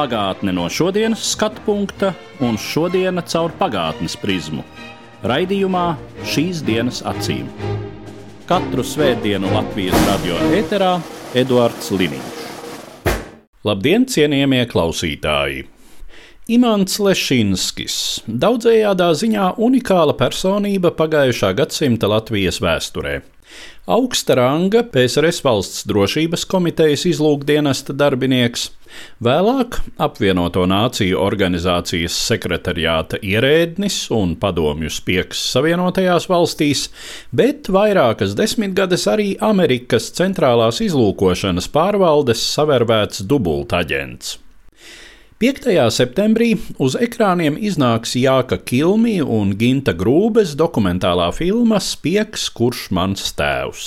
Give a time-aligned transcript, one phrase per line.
[0.00, 4.62] Pagātne no šodienas skatu punkta un šodienas caur pagātnes prizmu.
[5.28, 5.82] Raidījumā
[6.24, 7.50] šīs dienas acīm.
[8.48, 10.94] Katru svētdienu Latvijas radio eterā
[11.36, 12.40] Eduards Liniņš.
[13.68, 15.66] Labdien, cienījamie klausītāji!
[16.48, 23.18] Imants Lešinskis, daudzējādā ziņā unikāla personība pagājušā gadsimta Latvijas vēsturē.
[23.90, 28.68] Augsta ranga PSRS valsts drošības komitejas izlūkdienesta darbinieks,
[29.24, 36.84] vēlāk apvienoto nāciju organizācijas sekretariāta ierēdnis un padomju spiegs Savienotajās valstīs,
[37.32, 44.36] bet vairākas desmitgades arī Amerikas centrālās izlūkošanas pārvaldes savervēts dubultaģents.
[45.40, 45.70] 5.
[45.88, 46.50] septembrī
[46.84, 53.86] uz ekrāniem iznāks Jāka Kilmija un Ginta Grūbes dokumentālā filma Spiegs, kurš mans tēvs.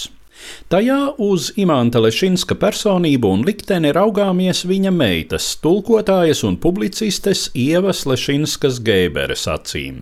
[0.73, 8.81] Tajā uz Imanta Lešinska personību un likteni raugāmies viņa meitas, tulkotājas un publicistes Ievas Lešinskas
[8.81, 10.01] Geiberes acīm.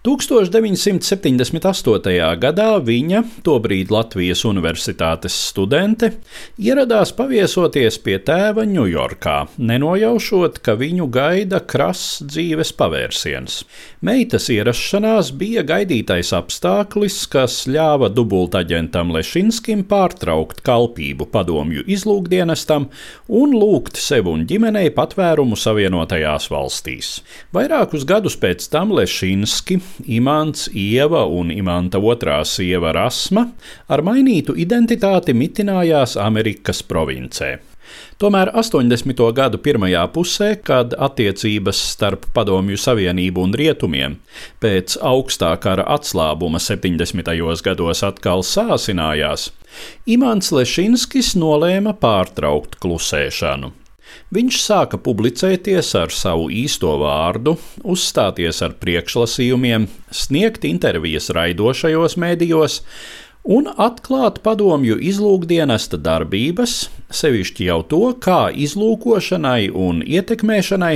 [0.00, 2.40] 1978.
[2.40, 6.16] gadā viņa, tobrīd Latvijas Universitātes studente,
[6.56, 13.68] ieradās paviesoties pie tēva Ņujorkā, nenojaušot, ka viņu gaida krass dzīves pavērsiens.
[14.00, 22.88] Meitas ierašanās bija gaidītais apstākļis, kas ļāva dubultaģentam Lešinskim pārtraukt kalpību padomju izlūkdienestam
[23.28, 27.20] un lūgt sev un ģimenei patvērumu Savienotajās valstīs.
[27.52, 33.46] Vairākus gadus pēc tam Lešinski Imants, Ieva un Imanta otrā sieva Rasma
[33.88, 37.58] ar mainītu identitāti mitinājās Amerikas provincē.
[38.20, 39.22] Tomēr 80.
[39.34, 44.18] gadu pirmajā pusē, kad attiecības starp Padomju Savienību un Rietumiem
[44.62, 47.32] pēc augstā kara atslābuma 70.
[47.64, 49.50] gados atkal sāsinājās,
[50.06, 53.79] Imants Lešinskis nolēma pārtraukt klusēšanu.
[54.34, 62.80] Viņš sāka publicēties ar savu īsto vārdu, uzstāties ar priekšlasījumiem, sniegt intervijas raidošajos mēdījos
[63.50, 66.84] un atklāt padomju izlūkdienesta darbības,
[67.14, 70.92] sevišķi jau to, kā izlūkošanai un ietekmēšanai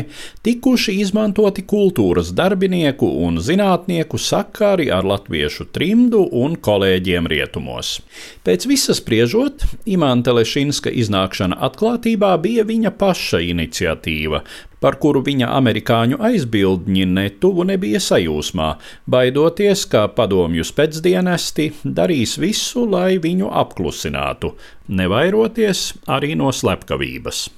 [0.47, 7.99] tikuši izmantoti kultūras darbinieku un zinātnieku sakari ar latviešu trimdu un kolēģiem rietumos.
[8.47, 14.45] Pēc visas spriežot, Imanta Lešinska iznākšana atklātībā bija viņa paša iniciatīva,
[14.85, 18.69] par kuru viņa amerikāņu aizbildņi netuvu nebija sajūsmā,
[19.09, 24.53] baidoties, ka padomju spēcdienesti darīs visu, lai viņu apklusinātu,
[24.89, 27.49] nevairoties arī no slepkavības.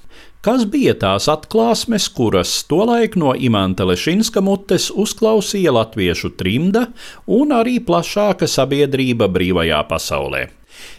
[0.45, 6.85] Kas bija tās atklāsmes, kuras tolaik no Imanta Lešinska mutes uzklausīja latviešu trimda
[7.25, 10.45] un arī plašāka sabiedrība brīvajā pasaulē?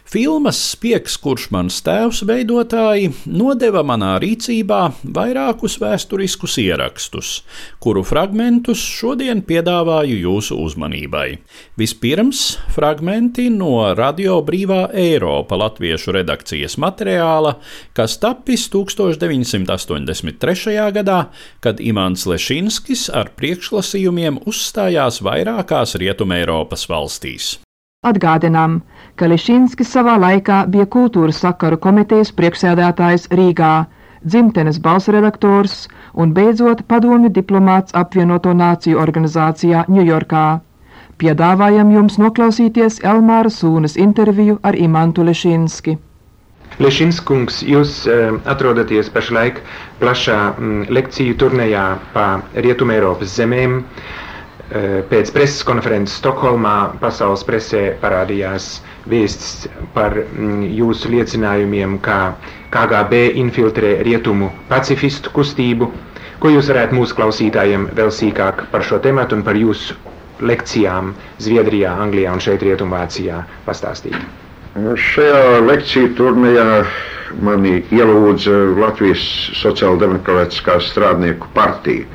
[0.09, 7.43] Filmas Spiegs, kurš mans tēvs veidotāji nodeva manā rīcībā vairākus vēsturiskus ierakstus,
[7.77, 11.45] kuru fragmentus šodien piedāvāju jūsu uzmanībai.
[11.77, 17.61] Vispirms fragmenti no Radio Brīvā Eiropa latviešu redakcijas materiāla,
[17.93, 20.89] kas tapis 1983.
[20.97, 21.29] gadā,
[21.61, 27.68] kad Imants Lešinskis ar priekšlasījumiem uzstājās vairākās Rietumēropas valstīs.
[28.07, 28.75] Atgādinām,
[29.19, 33.71] ka Lišinskis savā laikā bija kultūras sakaru komitejas priekšsēdētājs Rīgā,
[34.23, 35.75] dzimtenes balss redaktors
[36.15, 40.45] un beidzot padomju diplomāts apvienoto nāciju organizācijā Ņujorkā.
[41.19, 45.97] Piedāvājam jums noklausīties Elmāra Sūnas interviju ar Imantu Lešinski.
[46.79, 49.59] Lešinskungs, jūs uh, atrodaties pašlaik
[49.99, 53.81] plašā mm, lekciju turnejā pa Rietumē Eiropas zemēm.
[54.69, 58.67] Uh, pēc preses konferences Stokholmā pasaules presē parādījās
[59.09, 62.19] vēsts par mm, jūsu liecinājumiem, kā
[62.75, 65.89] KGB infiltrē rietumu pacifistu kustību.
[66.39, 69.97] Ko jūs varētu mūsu klausītājiem vēl sīkāk par šo tematu un par jūsu
[70.51, 74.15] lekcijām Zviedrijā, Anglijā un šeit Rietumvācijā pastāstīt?
[74.79, 76.85] Šajā lekciju turnīrā
[77.45, 79.25] mani ielūdza Latvijas
[79.59, 82.07] Sociāldemokrātiskā strādnieku partija.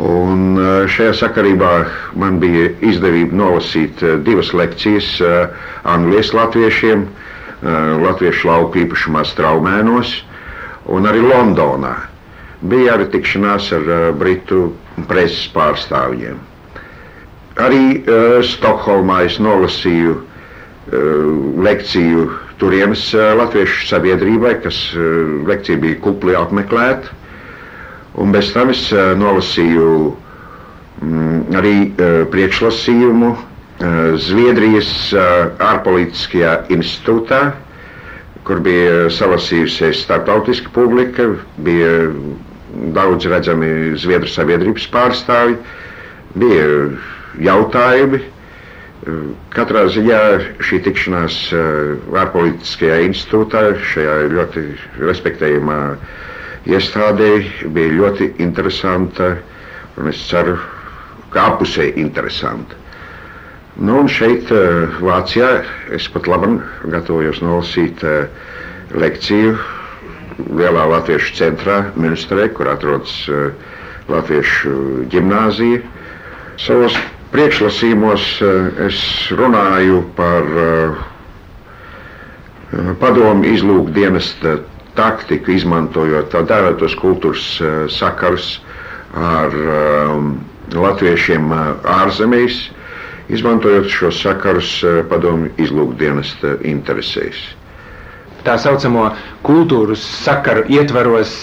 [0.00, 0.56] Un
[0.88, 1.72] šajā sakarībā
[2.16, 5.10] man bija izdevība nolasīt divas lekcijas
[5.84, 7.02] Anglijas latviešiem,
[8.02, 10.14] Latviešu lauku īpašumā Straumēnos
[10.96, 11.92] un arī Londonā.
[12.72, 14.64] Bija arī tikšanās ar Britu
[15.10, 16.40] preses pārstāvjiem.
[17.60, 20.22] Arī uh, Stokholmā es nolasīju uh,
[21.66, 22.28] lekciju
[22.62, 25.02] turienes uh, latviešu sabiedrībai, kas uh,
[25.50, 27.12] lekcija bija kupli apmeklēta.
[28.14, 29.88] Un bez tam es uh, nolasīju
[31.00, 33.44] mm, arī uh, priekšlasījumu uh,
[34.20, 37.38] Zviedrijas uh, ārpolitiskajā institūtā,
[38.44, 41.30] kur bija salasījusies starptautiska publika,
[41.64, 42.10] bija
[42.96, 45.56] daudz redzami Zviedru sabiedrības pārstāvji,
[46.36, 46.66] bija
[47.48, 48.20] jautājumi.
[49.54, 50.18] Katrā ziņā
[50.62, 51.36] šī tikšanās
[52.22, 53.62] ārpolitiskajā institūtā,
[53.92, 54.62] šajā ļoti
[55.02, 55.78] respektējumā
[56.68, 57.30] iestādē,
[57.74, 59.36] bija ļoti interesanta
[59.98, 60.56] un es ceru,
[61.32, 62.78] ka apusē interesanta.
[63.76, 65.64] Nu, un šeit, eh, Vācijā,
[65.96, 66.58] es pat labi
[66.92, 68.26] gatavojos nolasīt eh,
[68.94, 69.56] lekciju
[70.52, 73.12] lielā latviešu centrā, Münsterē, kur atrodas
[74.08, 75.80] Latviešu ģimnāzija.
[76.58, 76.96] Savos
[77.32, 78.24] priekšlasījumos
[78.88, 78.98] es
[79.38, 80.48] runāju par
[83.00, 84.56] padomu izlūkdienesta
[84.98, 87.46] taktiku, izmantojot tā dēvētos kultūras
[87.92, 88.50] sakars
[89.16, 89.54] ar
[90.72, 91.52] latviešiem
[91.96, 92.60] ārzemēs,
[93.32, 94.76] izmantojot šos sakarus
[95.10, 97.42] padomu izlūkdienesta interesēs.
[98.42, 99.04] Tā saucamo
[99.46, 101.34] kultūras sakaru ietvaros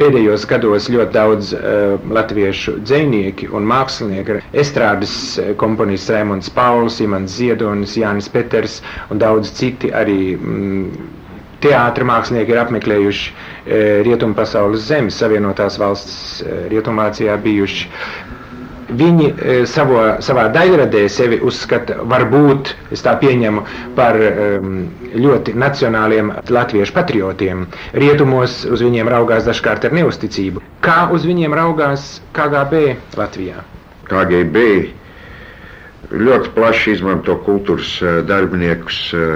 [0.00, 1.50] pēdējos gados ļoti daudz
[2.16, 5.12] latviešu dzinieki un mākslinieki, estrādes
[5.60, 8.78] komponists Rēmons Pauls, Imants Ziedonis, Jānis Peters
[9.12, 10.18] un daudz citi arī
[11.64, 17.88] mm, teātra mākslinieki ir apmeklējuši e, Rietumu pasaules zemes, Savienotās valsts e, Rietumvācijā bijuši
[18.94, 23.62] viņi e, savo, savā daļradē sevi uzskata, varbūt, es tā pieņemu,
[23.96, 24.74] par um,
[25.14, 27.64] ļoti nacionāliem latviešu patriotiem.
[27.96, 30.62] Rietumos uz viņiem raugās dažkārt ar neusticību.
[30.84, 32.84] Kā uz viņiem raugās KGB
[33.18, 33.64] Latvijā?
[34.10, 34.64] KGB
[36.12, 39.26] ļoti plaši izmanto kultūras e, darbiniekus e,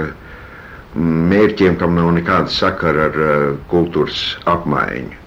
[0.97, 3.17] mērķiem, kam nav nekāda sakara ar
[3.69, 5.19] kultūras apmaiņu.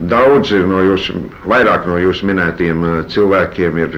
[0.00, 1.14] Daudzi no jūsu,
[1.48, 3.94] vairāk no jūsu minētiem eh, cilvēkiem ir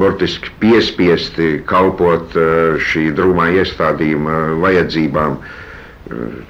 [0.00, 5.36] burtiski piespiesti kalpot eh, šī drūmā iestādījuma vajadzībām.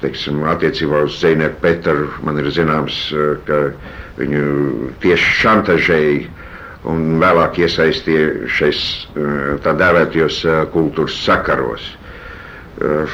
[0.03, 2.97] Teiksim, attiecībā uz Zeinieku Peteru man ir zināms,
[3.47, 3.59] ka
[4.19, 4.41] viņu
[5.05, 6.25] tieši šantažēja
[6.91, 8.81] un vēlāk iesaistīja šais
[9.63, 10.41] tā dēvētajos
[10.75, 11.87] kultūras sakaros.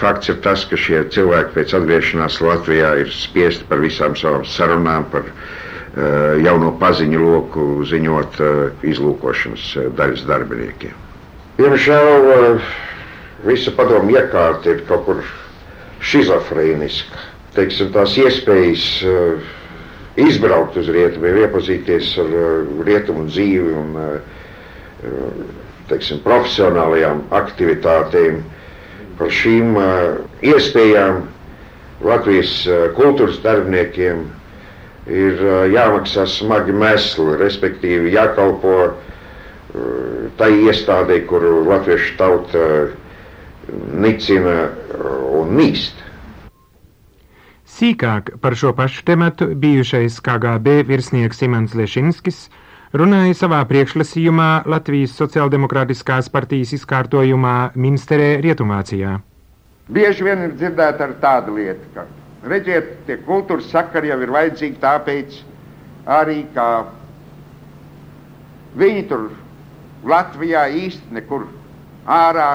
[0.01, 5.05] Fakts ir tas, ka šie cilvēki pēc atgriešanās Latvijā ir spiesti par visām savām sarunām,
[5.13, 5.27] par
[6.41, 8.39] jauno paziņu loku ziņot
[8.87, 9.67] izlūkošanas
[9.99, 10.95] daļas darbiniekiem.
[11.59, 12.61] Diemžēl
[13.45, 15.21] visa padomu iekārta ir kaut kur
[16.01, 17.27] šizofrēniska.
[17.57, 18.87] Teiksim, tās iespējas
[20.21, 22.31] izbraukt uz rietumiem, iepazīties ar
[22.87, 23.99] rietumu dzīvi un
[25.91, 28.41] teiksim, profesionālajām aktivitātēm.
[29.21, 29.75] Par šīm
[30.49, 31.27] iespējām
[32.01, 32.55] Latvijas
[32.97, 34.23] kultūras darbiniekiem
[35.13, 35.43] ir
[35.75, 38.77] jāmaksā smagi mesli, respektīvi jākalpo
[40.41, 42.65] tai iestādē, kur latviešu tauta
[44.01, 44.71] nicina
[45.37, 46.01] un nīst.
[47.71, 52.49] Sīkāk par šo pašu tematu bijušais KGB virsnieks Imants Liešinskis
[52.97, 59.19] runāja savā priekšlasījumā Latvijas Sociāldemokrātiskās partijas izkārtojumā Minsterē Rietumvācijā.
[59.91, 62.07] Bieži vien ir dzirdēta ar tādu lietu, ka,
[62.51, 65.39] redziet, tie kultūras sakari jau ir vajadzīgi tāpēc
[66.11, 66.67] arī, ka
[68.79, 69.31] viņi tur
[70.07, 71.47] Latvijā īsti nekur
[72.11, 72.51] ārā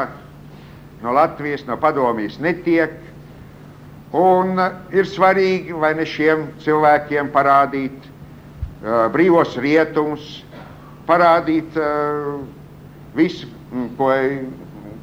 [1.03, 2.95] no Latvijas, no padomjas netiek.
[4.15, 4.60] Un
[4.95, 8.12] ir svarīgi, vai ne šiem cilvēkiem parādīt
[8.84, 10.44] brīvos rietumus,
[11.08, 11.77] parādīt
[13.15, 13.48] visu,
[13.98, 14.10] ko,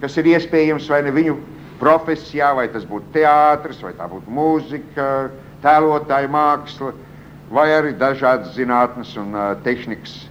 [0.02, 1.38] kas ir iespējams vai ne viņu
[1.80, 5.06] profesijā, vai tas būtu teātris, vai tā būtu mūzika,
[5.62, 6.92] tēlotāja māksla,
[7.52, 10.22] vai arī dažādas zinātnes un tehnikas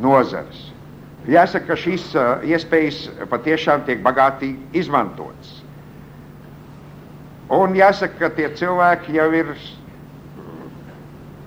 [0.00, 0.70] nozares.
[1.28, 2.10] Jāsaka, ka šīs
[2.44, 5.54] iespējas patiešām tiek bagātīgi izmantotas.
[7.52, 9.54] Un jāsaka, ka tie cilvēki jau ir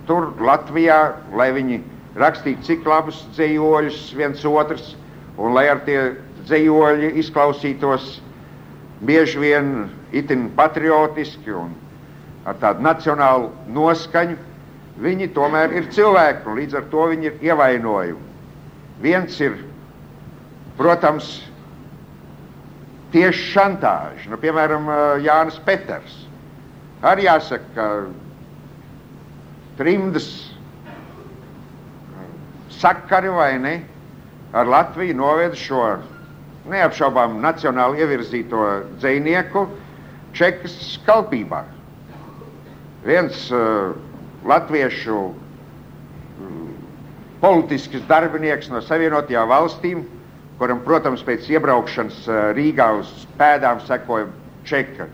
[0.07, 0.99] tur Latvijā,
[1.35, 1.81] lai viņi
[2.17, 4.95] rakstītu cik labus dzējoļus viens otrs,
[5.37, 5.99] un lai ar tie
[6.47, 8.17] dzējoļi izklausītos
[9.05, 9.73] bieži vien
[10.15, 11.75] itin patriotiski un
[12.47, 14.37] ar tādu nacionālu noskaņu,
[15.03, 18.23] viņi tomēr ir cilvēki, un līdz ar to viņi ir ievainojumi.
[19.03, 19.59] Viens ir,
[20.79, 21.27] protams,
[23.13, 24.89] tieši šantāža, nu, piemēram,
[25.21, 26.23] Jānis Peters.
[27.05, 27.87] Arī jāsaka, ka
[29.77, 30.27] trimdas
[32.77, 33.81] sakari vai ne,
[34.53, 35.81] ar Latviju noveda šo
[36.69, 38.63] neapšaubām nacionāli ievirzīto
[38.99, 39.67] dzinieku
[40.37, 41.63] Čekas kalpībā.
[43.07, 43.95] Viens uh,
[44.45, 46.67] latviešu um,
[47.41, 50.03] politisks darbinieks no Savienotajām valstīm,
[50.59, 54.27] kuram, protams, pēc iebraukšanas uh, Rīgā uz pēdām sekoja
[54.67, 55.07] Čeka,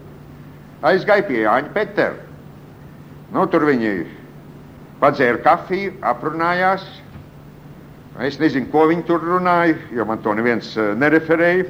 [0.89, 2.20] aizgāja pie Jāņa Petera.
[3.32, 3.93] Nu, tur viņi
[5.03, 6.86] padzēra kafiju, aprunājās.
[8.24, 11.65] Es nezinu, ko viņi tur runāja, jo man to neviens uh, nereferēja.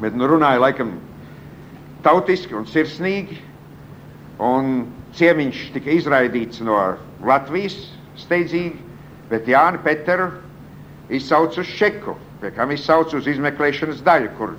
[0.00, 0.96] Bet nu, runāja laikam
[2.04, 3.38] tautiski un sirsnīgi.
[4.40, 4.86] Un
[5.16, 6.78] ciemiņš tika izraidīts no
[7.26, 7.76] Latvijas
[8.20, 8.78] steidzīgi,
[9.30, 10.30] bet Jāni Peteru
[11.12, 14.54] izsauca uz Čeku, pie kam izsauca uz izmeklēšanas daļu, kur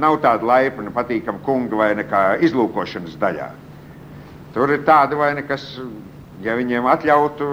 [0.00, 3.50] nav tāda laipna, patīkama kunga vai nekā izlūkošanas daļā.
[4.54, 5.66] Tur ir tāda vai nekas,
[6.44, 7.48] ja viņiem atļautu,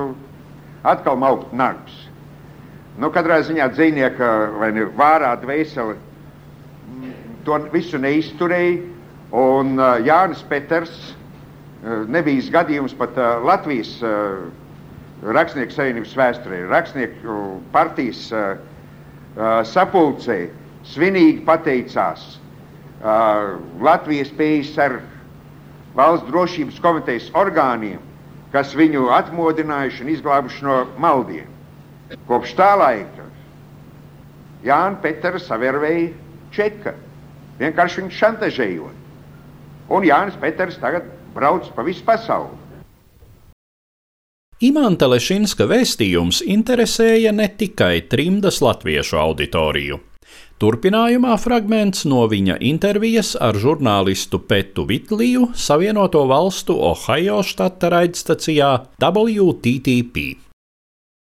[0.88, 2.04] atkal maukt nagus.
[2.98, 5.98] Nu, katrā ziņā dzīvnieka vai ne vārā dvēseli
[7.46, 8.80] to visu neizturēja,
[9.38, 14.48] un uh, Jānis Peters uh, nebija gadījums pat uh, Latvijas uh,
[15.24, 16.64] rakstnieku savienības vēsturē.
[16.72, 17.38] Rakstnieku
[17.74, 18.58] partijas uh,
[19.38, 20.48] uh, sapulcē
[20.88, 25.00] svinīgi pateicās uh, Latvijas PSR
[25.98, 28.02] valsts drošības komitejas orgāniem,
[28.54, 31.50] kas viņu atmodinājuši un izglābuši no maldiem.
[32.28, 33.26] Kopš tā laika
[34.66, 36.08] Jānis Peters savērvēja
[36.56, 36.94] čeka,
[37.60, 39.04] vienkārši viņu šantažējot.
[39.94, 42.56] Un Jānis Peters tagad brauc pa visu pasauli.
[44.66, 50.00] Imanta Lešinska vēstījums interesēja ne tikai trimdas latviešu auditoriju.
[50.58, 60.24] Turpinājumā fragments no viņa intervijas ar žurnālistu Petu Vitliju Savienoto Valstu Ohio štata raidstacijā WTTP.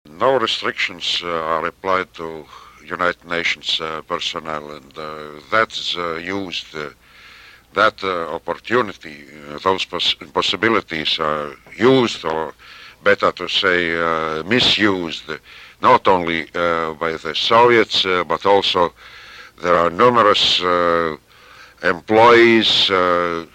[0.07, 2.45] No restrictions uh, are applied to
[2.87, 6.71] United Nations uh, personnel, and uh, that is uh, used.
[6.71, 6.95] Uh,
[7.73, 12.53] that uh, opportunity, uh, those poss- possibilities are used, or
[13.03, 15.27] better to say, uh, misused,
[15.81, 18.93] not only uh, by the Soviets, uh, but also
[19.61, 21.17] there are numerous uh,
[21.83, 23.45] employees, uh,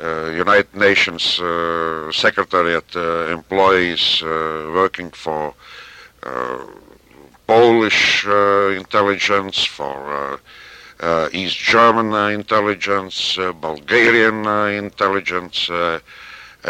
[0.00, 5.54] uh, United Nations uh, Secretariat uh, employees working for
[7.46, 10.40] Polish intelligence, for
[11.32, 14.46] East German intelligence, Bulgarian
[14.84, 15.70] intelligence,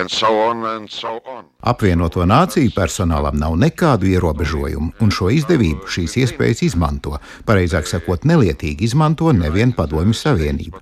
[0.07, 1.47] so on so on.
[1.67, 7.17] Apvienoto nāciju personālam nav nekādu ierobežojumu, un šo izdevību šīs iespējas izmanto,
[7.49, 10.81] pareizāk sakot, nelietīgi izmanto nevien Padomju Savienība.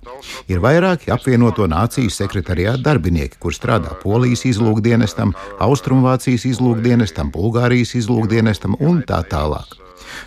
[0.51, 5.33] Ir vairāki apvienoto nāciju sekretariāta darbinieki, kur strādā Polijas izlūkdienestam,
[5.65, 9.77] Austrumvācijas izlūkdienestam, Bulgārijas izlūkdienestam un tā tālāk.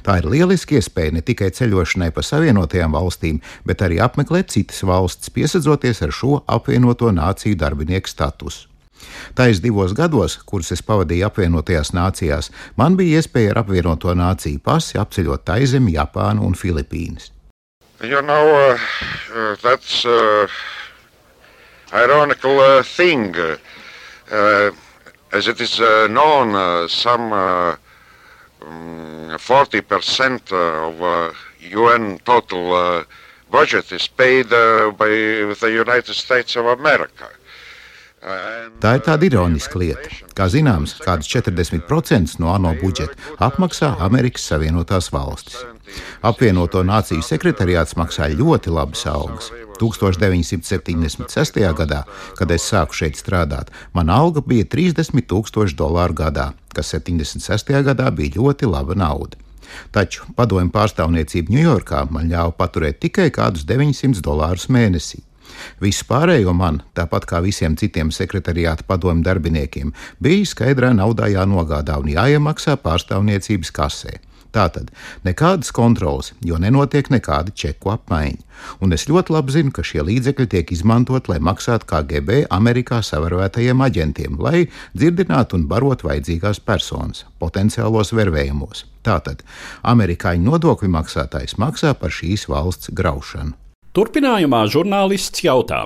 [0.07, 5.33] Tā ir lieliski iespēja ne tikai ceļošanai pa Savienotajām valstīm, bet arī apmeklēt citas valstis,
[5.35, 8.70] piesadzoties ar šo apvienoto nāciju darbinieku statusu.
[9.35, 14.99] Tais divos gados, kurus es pavadīju apvienotajās nācijās, man bija iespēja ar apvienoto nāciju pasi
[15.01, 17.31] apceļot Taizemi, Japānu un Filipīnas.
[18.03, 18.79] You know,
[19.35, 20.49] uh, that's uh,
[21.93, 23.35] ironical uh, thing.
[23.37, 24.71] Uh,
[25.33, 27.77] as it is uh, known, uh, some uh,
[28.61, 33.05] mm, 40% of uh, UN total uh,
[33.51, 37.29] budget is paid uh, by the United States of America.
[38.21, 40.11] Tā ir tāda ironiska lieta.
[40.37, 45.57] Kā zināms, kādas 40% no ANO budžeta apmaksā Amerikas Savienotās valstis.
[46.21, 49.49] Apvienoto nāciju sekretariāts maksā ļoti labas algas.
[49.81, 51.63] 1976.
[51.79, 52.03] gadā,
[52.37, 57.73] kad es sāku šeit strādāt, mana alga bija 30 000 dolāru gadā, kas 76.
[57.89, 59.41] gadā bija ļoti laba nauda.
[59.95, 65.23] Taču padomju pārstāvniecība Ņujorkā man ļāva paturēt tikai kādus 900 dolārus mēnesī.
[65.83, 72.11] Visu pārējo man, tāpat kā visiem citiem sekretariāta padomju darbiniekiem, bija skaidrā naudā jānogādā un
[72.13, 74.19] jāiemaksā pārstāvniecības kasē.
[74.51, 74.89] Tātad
[75.23, 78.43] nekādas kontrolas, jo nenotiek nekāda čeku apmaiņa.
[78.83, 83.87] Un es ļoti labi zinu, ka šie līdzekļi tiek izmantot, lai maksātu KGB Amerikā savarvētajiem
[83.87, 84.67] aģentiem, lai
[84.99, 88.85] dzirdinātu un barotu vajadzīgās personas, potenciālos vervējumos.
[89.07, 89.47] Tātad
[89.95, 93.60] amerikāņu nodokļu maksātājs maksā par šīs valsts graušanu.
[93.91, 95.81] Turpinājumā žurnālists jautā,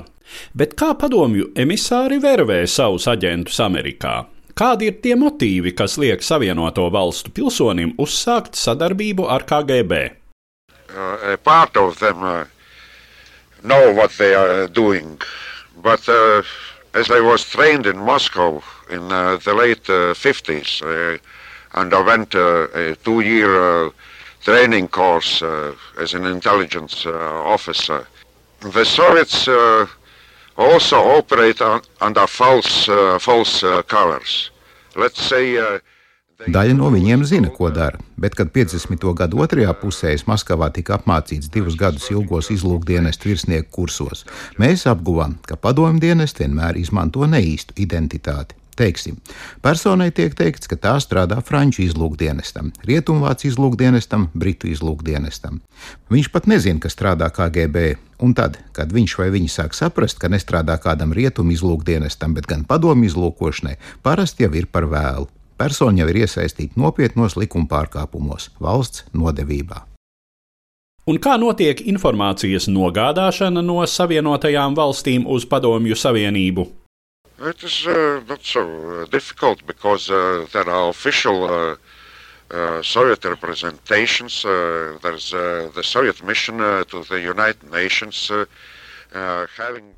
[0.53, 4.27] bet kā padomju emisāri vervē savus aģentus Amerikā?
[4.61, 10.03] Kādi ir tie motīvi, kas liek Savienoto valstu pilsonim uzsākt sadarbību ar KGB?
[10.93, 12.45] Uh, part of them uh,
[13.63, 15.17] know what they are doing,
[15.81, 16.43] but uh,
[16.93, 21.19] as I was trained in Moscow in uh, the late uh, 50s, I
[21.73, 23.91] underwent uh, a two year uh,
[24.45, 27.13] training course uh, as an intelligence uh,
[27.45, 28.07] officer.
[28.61, 29.87] The Soviets uh,
[30.57, 32.87] also operate on, under false,
[33.19, 34.51] false colors.
[34.97, 35.81] Let's say
[36.45, 39.05] Daļa no viņiem zina, ko dara, bet, kad 50.
[39.17, 44.25] gada otrajā pusē es Maskavā tika apmācīts divus gadus ilgos izlūkdienestu virsnieku kursos,
[44.59, 48.59] mēs apguvām, ka padomju dienesti vienmēr izmanto neīstu identitāti.
[48.75, 49.21] Teiksim,
[49.63, 55.61] personai tiek teikts, ka tā strādā Franču izlūkdienestam, Rietumvācu izlūkdienestam, Britu izlūkdienestam.
[56.11, 57.95] Viņš pat nezina, ka strādā KGB,
[58.27, 62.67] un tad, kad viņš vai viņa sāk saprast, ka nestrādā kādam rietumu izlūkdienestam, bet gan
[62.67, 65.31] padomju izlūkošanai, parasti jau ir par vēlu.
[65.55, 69.85] Persona jau ir iesaistīta nopietnos likuma pārkāpumos, valsts nodevībā.
[71.07, 76.73] Un kā notiek informācijas nogādāšana no Savienotajām valstīm uz Padomju Savienību?
[77.47, 81.77] It is uh, not so uh, difficult because uh, there are official
[82.83, 84.45] Soviet representations.
[84.45, 88.31] There's the Soviet mission to the United Nations.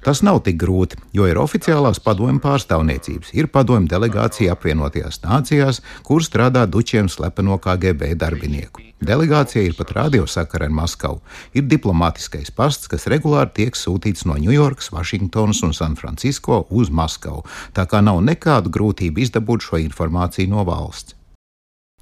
[0.04, 6.24] Tas nav tik grūti, jo ir oficiālās padomju pārstāvniecības, ir padomju delegācija apvienotajās nācijās, kur
[6.24, 8.84] strādā dučiem slepeno KGB darbinieku.
[9.00, 11.20] Delegācija ir pat radiosakara ar Maskavu.
[11.56, 17.44] Ir diplomātiskais pasts, kas regulāri tiek sūtīts no Ņujorkas, Vašingtonas un Sanfrancisko uz Maskavu,
[17.76, 21.15] tā kā nav nekādu grūtību izdabūt šo informāciju no valsts.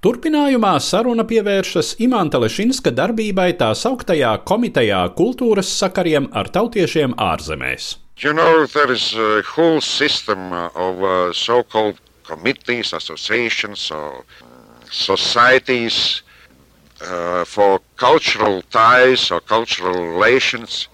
[0.04, 7.86] Turpinājumā saruna pievēršas Imanta Lešinska darbībai tā sauktajā komitejā kultūras sakariem ar tautiešiem ārzemēs.
[8.20, 14.26] You know, there is a whole system of uh, so-called committees, associations, or
[14.90, 16.20] societies
[17.00, 20.90] uh, for cultural ties or cultural relations.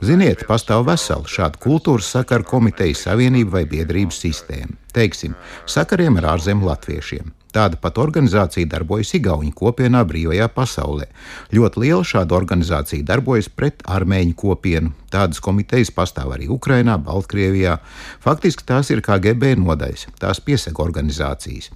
[0.00, 4.80] Ziniet, pastāv vesela šāda kultūras sakaru komiteja, savienība vai biedrības sistēma.
[4.96, 5.36] Teiksim,
[5.68, 7.30] sakariem ar ārzemju latviešiem.
[7.54, 11.08] Tāda pat organizācija darbojas Igaunijas kopienā brīvajā pasaulē.
[11.54, 14.92] Ļoti liela šāda organizācija darbojas pret armēņu kopienu.
[15.10, 17.80] Tādas komitejas pastāv arī Ukrajinā, Baltkrievijā.
[18.22, 21.72] Faktiski tās ir KGB nodaļas, tās piesaka organizācijas.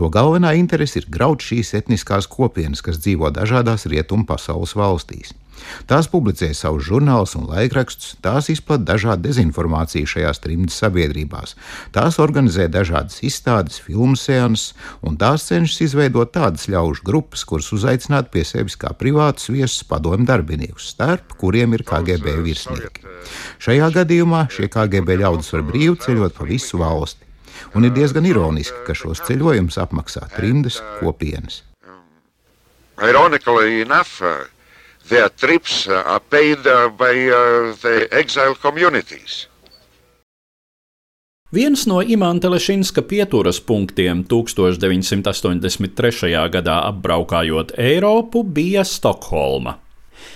[0.00, 5.34] To galvenā interese ir graut šīs etniskās kopienas, kas dzīvo dažādās rietumu pasaules valstīs.
[5.88, 11.54] Tās publicē savus žurnālus un laikrakstus, tās izplatīja dažādu dezinformāciju šajās trimdas sabiedrībās,
[11.94, 18.32] tās organizē dažādas izstādes, filmu sēnes, un tās cenšas izveidot tādas ļaužu grupas, kuras uzaicināt
[18.34, 23.06] pie sevis kā privātus viesus padomju darbiniekus, starp kuriem ir KGB virsnieki.
[23.62, 27.24] Šajā gadījumā šie KGB ļaudis var brīvi ceļot pa visu valsti.
[27.74, 31.64] Un ir diezgan ironiski, ka šos ceļojumus apmaksā trimdas kopienas.
[32.98, 34.46] Ironically enough, uh,
[35.08, 39.48] their trips uh, are paid uh, by uh, the exile communities.
[41.52, 46.48] Viens no Imanta Lešinska pieturas punktiem 1983.
[46.52, 49.78] gadā apbraukājot Eiropu bija Stokholma.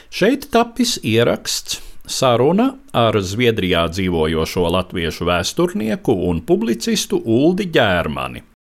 [0.09, 8.52] Šeit tapis ieraksts saruna ar Zviedrijā dzīvojošo latviešu vēsturnieku un publicistu Uldi Ģērmani.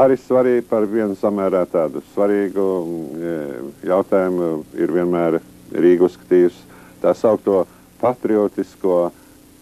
[0.00, 6.62] Arī svarīgi par vienu samērā tādu svarīgu mm, jautājumu ir vienmēr Rīga uzskatījusi
[7.02, 7.64] tā saukto
[8.00, 9.10] patriotisko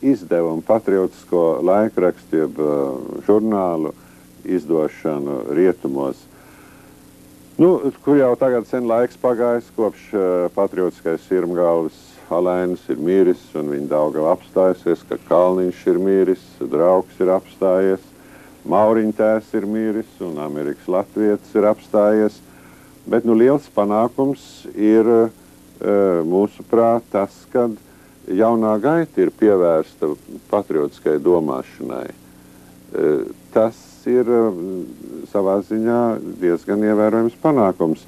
[0.03, 3.93] izdevumu, patriotisko laikrakstu, jeb uh, žurnālu
[4.47, 6.21] izdošanu rietumos.
[7.59, 7.73] Nu,
[8.05, 10.23] kur jau tagad sen laiks pagājis, kopš uh,
[10.55, 17.33] patriotiskais sirmgalvas Halēns ir miris un viņa Daugava apstājusies, ka Kalniņš ir miris, draugs ir
[17.33, 18.05] apstājies,
[18.67, 22.39] Mauriņtēs ir miris un Amerikas Latvietis ir apstājies.
[23.09, 24.43] Bet nu, liels panākums
[24.75, 25.21] ir e,
[26.29, 27.69] mūsuprāt tas, ka
[28.29, 30.11] jaunā gaita ir pievērsta
[30.51, 32.09] patriotiskai domāšanai.
[32.13, 33.13] E,
[33.55, 34.43] tas ir e,
[35.33, 36.03] savā ziņā
[36.43, 38.05] diezgan ievērojams panākums.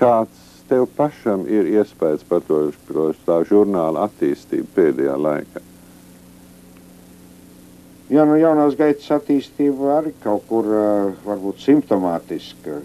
[0.00, 5.64] Kāds tev pašam ir iespējas par to, to tā žurnāla attīstību pēdējā laikā?
[8.14, 12.76] Jā, nu jaunās gaitas attīstība arī kaut kur uh, varbūt simptomātiska.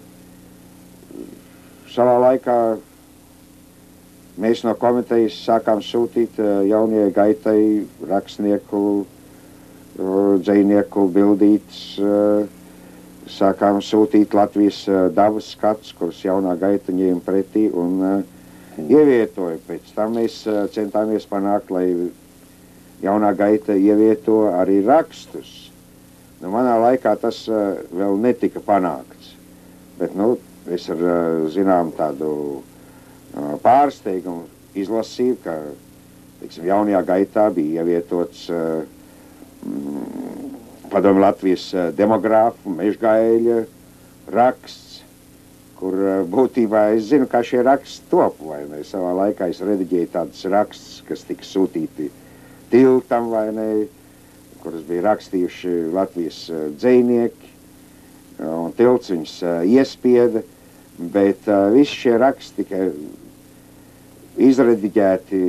[1.92, 2.56] Savā laikā
[4.42, 7.60] mēs no komitejas sākām sūtīt uh, jaunajai gaitai
[8.10, 14.80] rakstnieku, uh, dzējnieku bildītes, uh, sākām sūtīt Latvijas
[15.14, 18.16] dabas skats, kurus jaunā gaita ņēma pretī un uh,
[18.82, 19.62] ievietoja.
[19.68, 20.42] Pēc tam mēs
[20.74, 21.86] centāmies panākt, lai
[23.02, 25.70] jaunā gaita ievieto arī rakstus.
[26.40, 29.34] Nu, manā laikā tas uh, vēl netika panākts,
[29.98, 30.34] bet nu,
[30.72, 34.46] es ar uh, zinām tādu uh, pārsteigumu
[34.78, 35.56] izlasīju, ka
[36.40, 38.80] tiksim, jaunajā gaitā bija ievietots uh,
[40.90, 43.58] padomu Latvijas demogrāfu, mežgaļa
[44.32, 45.02] raksts,
[45.76, 48.40] kur uh, būtībā es zinu, kā šie raksti top.
[48.48, 48.80] Vai ne?
[48.88, 52.08] Savā laikā es rediģēju tādus rakstus, kas tika sūtīti
[52.70, 53.68] tiltam, vai ne,
[54.62, 57.54] kurus bija rakstījuši Latvijas uh, dzēnieki,
[58.40, 60.44] un tilts viņus uh, iespieda,
[61.00, 62.78] bet visi šie raksti tika
[64.40, 65.40] izrediģēti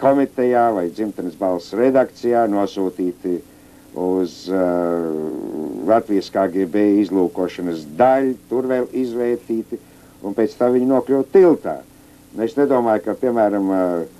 [0.00, 3.38] komitejā vai dzimtenes balss redakcijā, nosūtīti
[3.98, 4.58] uz uh,
[5.88, 9.80] Latvijas KGB izlūkošanas daļu, tur vēl izvērtīti,
[10.22, 11.76] un pēc tam viņi nokļuva tiltā.
[12.38, 14.19] Es nedomāju, ka, piemēram, uh,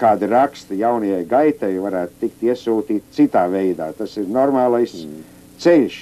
[0.00, 3.92] kādi raksti jaunajai gaitai varētu tikt iesūtīti citā veidā.
[3.96, 5.22] Tas ir normālais mm.
[5.62, 5.98] ceļš,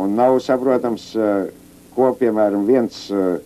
[0.00, 1.50] un nav saprotams, uh,
[1.96, 3.36] ko, piemēram, viens uh,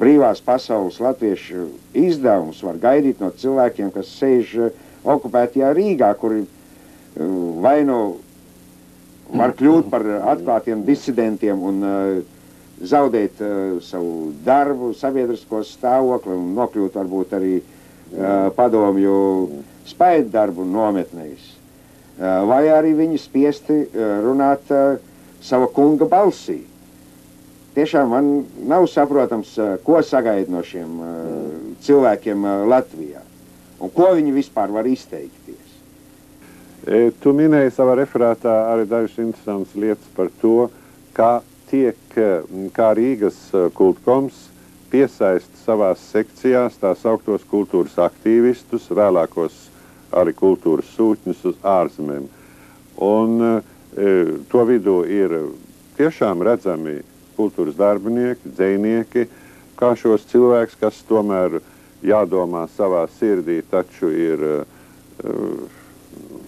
[0.00, 4.56] brīvās pasaules latviešu izdevums var gaidīt no cilvēkiem, kas sēž
[5.06, 6.42] okupētajā Rīgā, kuri
[7.62, 8.18] vai nu
[9.30, 11.84] var kļūt par atklātiem disidentiem un
[12.80, 13.42] zaudēt
[13.84, 17.54] savu darbu, sabiedrisko stāvokli un nokļūt varbūt arī
[18.56, 19.16] padomju
[19.86, 21.46] spaidu darbu nometnēs.
[22.20, 23.76] Vai arī viņi spiesti
[24.24, 24.68] runāt
[25.40, 26.58] sava kunga balsī
[27.74, 28.28] tiešām man
[28.68, 29.54] nav saprotams,
[29.86, 30.98] ko sagaida no šiem
[31.84, 33.22] cilvēkiem Latvijā
[33.80, 35.76] un ko viņi vispār var izteikties.
[36.84, 40.68] E, tu minēji savā referātā arī dažas interesantas lietas par to,
[41.16, 41.96] kā tiek,
[42.76, 43.38] kā Rīgas
[43.76, 44.49] kultkoms
[44.90, 49.56] piesaista savās sekcijās tās augtos kultūras aktīvistus, vēlākos
[50.16, 52.26] arī kultūras sūtņus uz ārzemēm.
[53.06, 53.52] Un e,
[54.50, 55.36] to vidū ir
[55.98, 56.98] tiešām redzami
[57.36, 59.26] kultūras darbinieki, dzinieki,
[59.80, 61.60] kā šos cilvēkus, kas tomēr
[62.04, 65.68] jādomā savā sirdī, taču ir uh,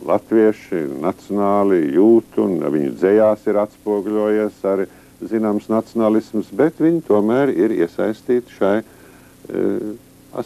[0.08, 4.88] latvieši, nacionāli jūt, un viņu dzējās ir atspoguļojies arī
[5.30, 9.92] zināms nacionālisms, bet viņi tomēr ir iesaistīti šai, uh,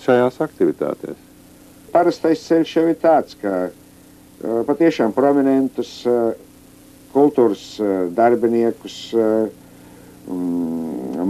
[0.02, 1.22] šajās aktivitātēs.
[1.94, 6.34] Parastais ceļš jau ir tāds, ka uh, patiešām prominentus uh,
[7.16, 7.78] kultūras
[8.12, 8.96] darbiniekus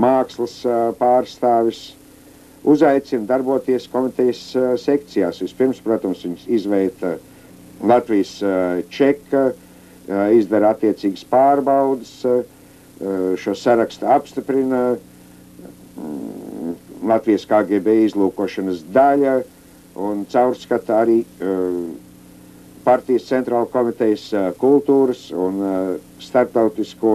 [0.03, 0.57] mākslas
[0.99, 1.83] pārstāvis
[2.67, 4.41] uzaicina darboties komitejas
[4.83, 5.39] sekcijās.
[5.45, 7.13] Vispirms, protams, viņus izveida
[7.87, 8.33] Latvijas
[8.91, 9.45] čeka,
[10.35, 12.17] izdara attiecīgas pārbaudas,
[13.37, 16.73] šo sarakstu apstiprina mm,
[17.07, 19.35] Latvijas KGB izlūkošanas daļa
[20.01, 21.19] un caurskata arī
[22.85, 24.31] partijas centrāla komitejas
[24.61, 25.61] kultūras un
[26.25, 27.13] starptautisko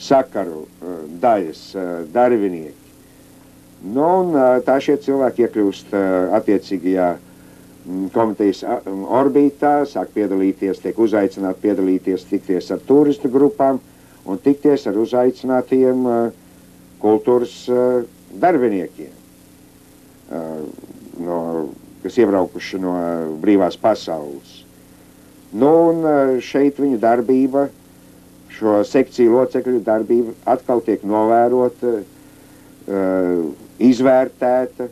[0.00, 2.76] sakaru eh, daļas eh, darbinieki.
[3.92, 5.92] Nu, un eh, tā šie cilvēki iekļūst
[6.38, 8.64] attiecīgajā mm, komitejas
[9.20, 13.80] orbītā, sāk piedalīties, tiek uzaicināti piedalīties, tikties ar turistu grupām
[14.28, 16.04] un tikties ar uzaicinātiem
[17.00, 17.54] kultūras
[18.40, 19.12] darbiniekiem,
[21.24, 21.38] no,
[22.02, 22.94] kas iebraukuši no
[23.40, 24.58] brīvās pasaules.
[25.50, 27.68] Nu, un šeit viņu darbība
[28.60, 33.44] šo sekciju locekļu darbība atkal tiek novērota, uh,
[33.80, 34.88] izvērtēta.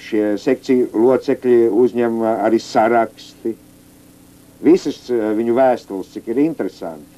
[0.00, 3.52] Šie sekciju locekļi uzņem arī saraksti.
[4.64, 7.09] Visas uh, viņu vēstules, cik ir interesanti.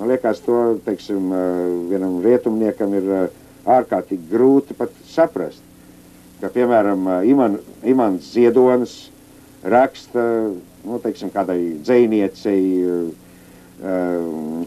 [0.00, 3.10] Man liekas, to teiksim, uh, vienam rietumniekam ir
[3.68, 5.60] ārkārtīgi grūti pat saprast.
[6.40, 8.94] Ka, piemēram, Iman, Imants Ziedonis
[9.60, 10.22] raksta
[10.84, 12.62] nu, teiksim, kādai dzēniecei,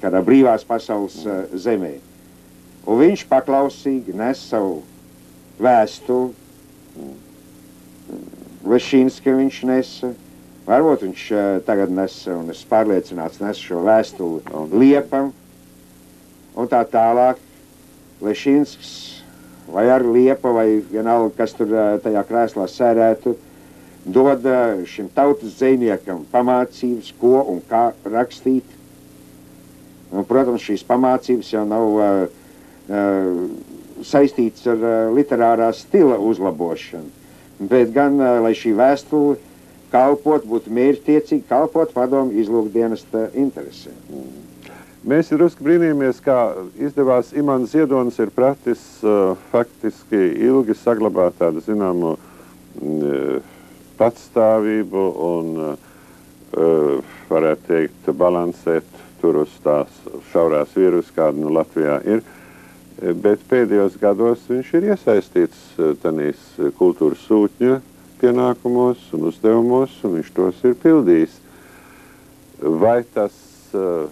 [0.04, 1.16] kādā brīvās pasaules
[1.66, 1.96] zemē.
[2.86, 4.82] Un viņš paklausīgi nes savu
[5.62, 6.34] vēstuli.
[8.70, 10.14] Lešīnski viņš nesa.
[10.64, 11.24] Varbūt viņš
[11.68, 15.34] tagad nes, un es pārliecināts, nes šo vēstuli liepam.
[16.56, 17.42] Un tā tālāk.
[18.24, 18.92] Lešīnsks
[19.74, 21.74] vai ar liepa vai vienalga, kas tur
[22.04, 23.34] tajā krēslā sēdētu,
[24.06, 24.48] dod
[24.88, 28.80] šim tautas dzēniekam pamācības, ko un kā rakstīt.
[30.14, 32.26] Un, protams, šīs pamācības jau nav uh,
[32.88, 37.10] uh, saistītas ar uh, literārā stila uzlabošanu,
[37.72, 39.40] bet gan, uh, lai šī vēstule
[39.94, 43.96] kalpot, būtu mērķtiecīgi kalpot padomu izlūkdienesta interesēm.
[44.10, 44.42] Mm.
[45.04, 46.38] Mēs drusku brīnījāmies, kā
[46.80, 53.50] izdevās Imants Ziedonis ir pratis uh, faktiski ilgi saglabāt tādu zināmu uh,
[54.00, 59.92] patstāvību un, uh, varētu teikt, balansēt tur uz tās
[60.32, 62.24] šaurās vīrus, kāda nu Latvijā ir.
[63.24, 66.44] Bet pēdējos gados viņš ir iesaistīts eh, tanīs
[66.78, 67.80] kultūras sūtņa
[68.22, 71.40] pienākumos un uzdevumos, un viņš tos ir pildījis.
[72.84, 73.36] Vai tas
[73.76, 74.06] uh,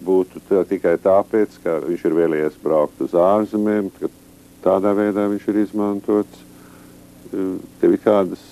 [0.00, 4.10] būtu tikai tāpēc, ka viņš ir vēlējies braukt uz ārzemēm, ka
[4.64, 6.48] tādā veidā viņš ir izmantots.
[7.80, 8.42] Tev ir kādas,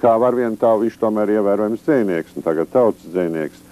[0.00, 3.66] kā var vien tā, viņš tomēr ir ievērojams dzēnieks, un tagad tautas dzēnieks.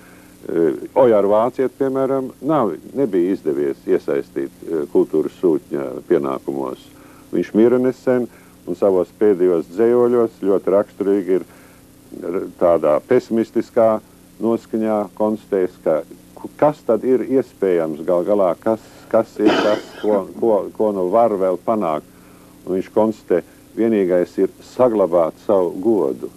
[0.96, 4.52] Ojāra Vāciet, piemēram, nav, nebija izdevies iesaistīt
[4.92, 6.84] kultūras sūtņa pienākumos.
[7.32, 8.28] Viņš mira nesen,
[8.68, 11.46] un savos pēdējos dzējoļos ļoti raksturīgi ir
[12.60, 13.98] tādā pesimistiskā
[14.42, 16.02] noskaņā konstatējis, ka
[16.60, 21.34] kas tad ir iespējams gal galā, kas, kas ir tas, ko, ko, ko nu var
[21.34, 22.06] vēl panākt.
[22.66, 23.42] Un viņš konstatē,
[23.78, 26.30] vienīgais ir saglabāt savu godu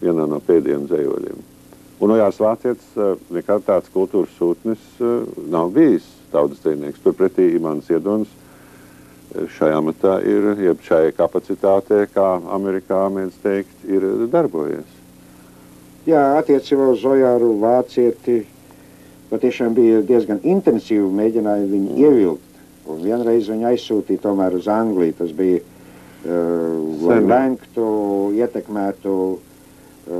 [0.00, 1.42] vienā no pēdējiem dzējoļiem.
[2.04, 7.02] Un Ojārs Vācietis eh, nekad tāds kultūras sūtnis eh, nav bijis tautas dzēnieks.
[7.04, 8.32] Turpretī Imants Iedonis
[9.32, 14.90] šajā matā ir, jeb šai kapacitātē, kā Amerikā mēdz teikt, ir darbojies.
[16.04, 18.42] Jā, attiecībā uz Ojāru Vācieti
[19.30, 22.50] patiešām bija diezgan intensīvi mēģinājumi viņu ievilkt.
[22.84, 25.16] Un vienreiz viņu aizsūtīja tomēr uz Angliju.
[25.18, 27.86] Tas bija, uh, lai lenktu,
[28.36, 30.18] ietekmētu uh,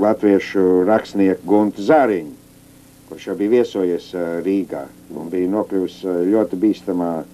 [0.00, 2.32] latviešu rakstnieku Guntu Zāriņu,
[3.10, 4.99] kurš jau bija viesojies uh, Rīgā un
[5.30, 7.28] bija nokļuvis uh, ļoti bīstamā uh,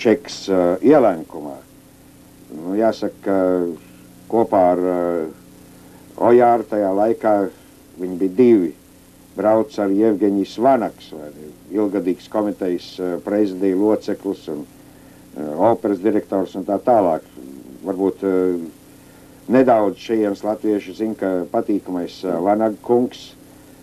[0.00, 1.56] čeks uh, ielenkumā.
[2.50, 3.36] Nu, jāsaka, ka
[4.30, 4.80] kopā ar
[6.20, 7.34] Ojāru tajā laikā
[8.00, 8.72] viņi bija divi.
[9.36, 11.12] Brauc ar Jevgeņijas Vanaks,
[11.72, 12.88] ilgadīgs komitejas
[13.24, 14.64] prezidija loceklis un
[15.62, 17.24] operas direktors un tā tālāk.
[17.86, 18.26] Varbūt
[19.54, 23.30] nedaudz šajienas latvieši zina, ka patīkamais Vanaga kungs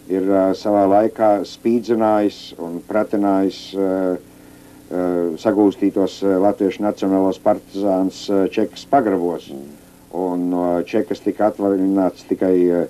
[0.10, 8.46] ir uh, savā laikā spīdzinājis un pratinājis uh, uh, sagūstītos uh, latviešu nacionālos partizāns uh,
[8.52, 9.52] Čekas pagrabos.
[9.52, 9.86] Mm
[10.18, 12.86] un no Čekas tika atvaļināts tikai uh,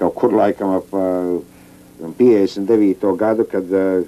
[0.00, 1.40] kaut kur laikam ap uh,
[2.18, 3.10] 59.
[3.20, 4.04] gadu, kad uh,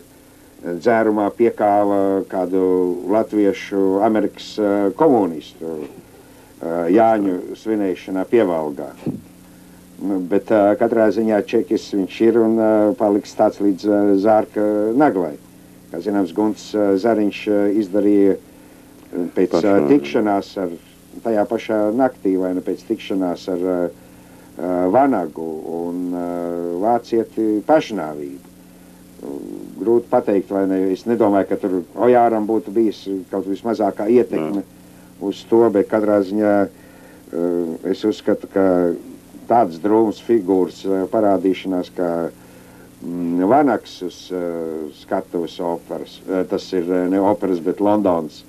[0.62, 2.62] dzērumā piekāva kādu
[3.12, 5.90] latviešu Amerikas uh, komunistu uh,
[6.92, 8.92] Jāņu svinēšanā pievalgā.
[10.02, 14.64] Nu, bet uh, katrā ziņā čekis viņš ir un uh, paliks tāds līdz uh, zārka
[14.98, 15.36] naglai.
[15.92, 18.34] Kā zināms, Gunts uh, Zariņš uh, izdarīja
[19.36, 20.72] pēc uh, tikšanās ar
[21.22, 23.84] tajā pašā naktī vai ne pēc tikšanās ar uh,
[24.92, 26.26] Vanagu un uh,
[26.82, 28.50] vācieti pašnāvību.
[29.78, 30.80] Grūti pateikt, vai ne.
[30.96, 34.66] Es nedomāju, ka tur Ojāram būtu bijis kaut vismazākā ietekme Jā.
[35.30, 38.66] uz to, bet katrā ziņā uh, es uzskatu, ka
[39.48, 46.88] tādas drūmas figūras uh, parādīšanās, kā mm, Vanaks uz uh, skatuves operas, uh, tas ir
[46.88, 48.44] uh, ne operas, bet Londons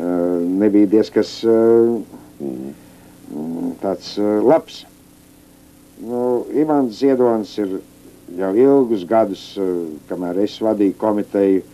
[0.00, 2.04] nebija diezgan
[3.82, 4.12] tāds
[4.46, 4.76] labs.
[6.00, 6.20] Nu,
[6.56, 7.74] Imants Ziedonis ir
[8.38, 9.42] jau ilgus gadus,
[10.08, 11.64] kamēr es vadīju komiteju,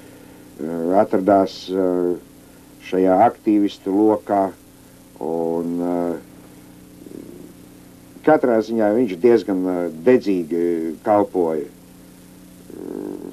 [0.98, 1.58] atradās
[2.88, 4.48] šajā aktīvistu lokā.
[5.22, 5.76] Un,
[8.26, 9.62] katrā ziņā viņš diezgan
[10.06, 11.70] dedzīgi kalpoja.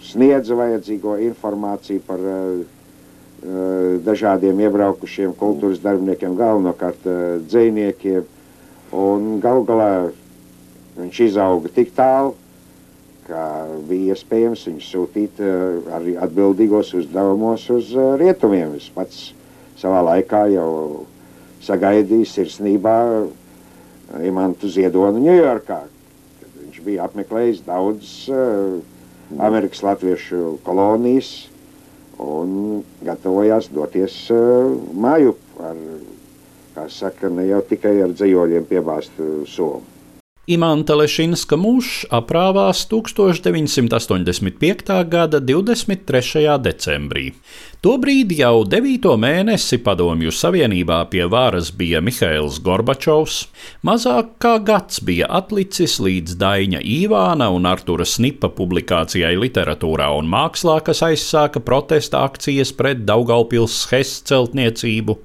[0.03, 2.21] Sniedza vajadzīgo informāciju par
[3.43, 8.23] Eh, dažādiem iebraukušiem kultūras darbiniekiem, galvenokārt eh, dzēniekiem.
[8.95, 9.89] Un gal galā
[10.95, 12.37] viņš izauga tik tālu,
[13.27, 13.41] ka
[13.89, 15.57] bija iespējams viņu sūtīt eh,
[15.97, 18.77] arī atbildīgos uzdevumos uz rietumiem.
[18.79, 19.33] Es pats
[19.81, 21.03] savā laikā jau
[21.67, 22.97] sagaidīju sirsnībā
[24.21, 25.79] Imantu Ziedonu Ņujorkā,
[26.41, 28.11] kad viņš bija apmeklējis daudz
[29.41, 31.31] Amerikas latviešu kolonijas,
[32.21, 35.79] un gatavojās doties uh, māju ar,
[36.75, 39.92] kā saka, ne jau tikai ar dzējoļiem piebāztu somu.
[40.43, 44.89] Imants Lešinska mūžs aprāvās 1985.
[45.07, 46.57] gada 23.
[46.59, 47.31] decembrī.
[47.83, 53.37] Tobrīd jau devīto mēnesi Padomju Savienībā pie varas bija Mihails Gorbačovs,
[53.87, 60.81] mazāk kā gads bija atlicis līdz Daņa Īvāna un Artura Snipa publikācijai literatūrā un mākslā,
[60.83, 65.19] kas aizsāka protesta akcijas pret Daugaupils Hes celtniecību,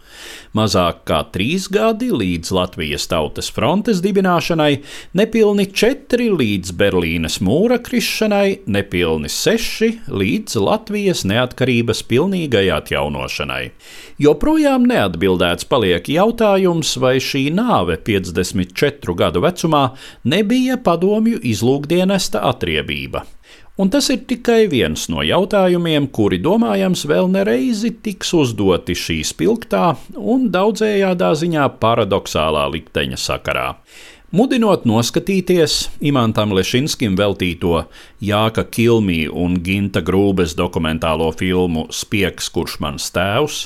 [0.57, 4.83] mazāk kā trīs gadi līdz Latvijas Tautas frontes dibināšanai,
[5.19, 13.65] nepilni četri līdz Berlīnes mūra krišanai, nepilni seši līdz Latvijas neatkarības pilnīgai atjaunošanai.
[14.19, 19.85] Joprojām neatbildēts paliek jautājums, vai šī nāve 54 gadu vecumā
[20.29, 23.25] nebija padomju izlūkdienesta atriebība.
[23.79, 29.93] Un tas ir tikai viens no jautājumiem, kuri domājams vēl nereizi tiks uzdoti šī spilgtā
[30.19, 33.69] un daudzējādā ziņā paradoxālā likteņa sakarā.
[34.35, 37.87] Mudinot noskatīties Imantam Lešinskim veltīto
[38.21, 43.63] Jāka Kilmī un Ginta Grūbes dokumentālo filmu Spiegs, kurš mans tēvs,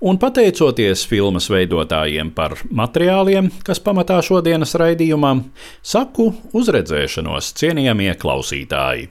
[0.00, 5.42] un pateicoties filmas veidotājiem par materiāliem, kas pamatā šodienas raidījumam,
[5.82, 9.10] saku uzredzēšanos cienījamie klausītāji.